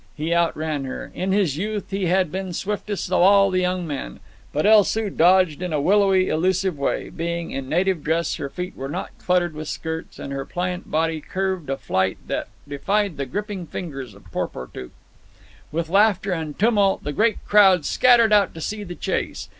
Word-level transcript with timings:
He 0.15 0.33
outran 0.33 0.85
her. 0.85 1.11
In 1.13 1.31
his 1.31 1.57
youth 1.57 1.91
he 1.91 2.07
had 2.07 2.31
been 2.31 2.53
swiftest 2.53 3.09
of 3.11 3.21
all 3.21 3.51
the 3.51 3.59
young 3.59 3.85
men. 3.85 4.19
But 4.51 4.65
El 4.65 4.83
Soo 4.83 5.11
dodged 5.11 5.61
in 5.61 5.71
a 5.73 5.79
willowy, 5.79 6.27
elusive 6.27 6.75
way. 6.79 7.11
Being 7.11 7.51
in 7.51 7.69
native 7.69 8.03
dress, 8.03 8.37
her 8.37 8.49
feet 8.49 8.75
were 8.75 8.89
not 8.89 9.11
cluttered 9.19 9.53
with 9.53 9.67
skirts, 9.67 10.17
and 10.17 10.33
her 10.33 10.43
pliant 10.43 10.89
body 10.89 11.21
curved 11.21 11.69
a 11.69 11.77
flight 11.77 12.17
that 12.25 12.47
defied 12.67 13.17
the 13.17 13.27
gripping 13.27 13.67
fingers 13.67 14.15
of 14.15 14.31
Porportuk. 14.31 14.89
With 15.71 15.87
laughter 15.87 16.31
and 16.31 16.57
tumult, 16.57 17.03
the 17.03 17.13
great 17.13 17.45
crowd 17.45 17.85
scattered 17.85 18.33
out 18.33 18.55
to 18.55 18.59
see 18.61 18.83
the 18.83 18.95
chase. 18.95 19.49